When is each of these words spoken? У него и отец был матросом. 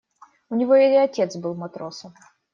У 0.49 0.55
него 0.55 0.73
и 0.77 0.95
отец 0.95 1.35
был 1.37 1.53
матросом. 1.53 2.15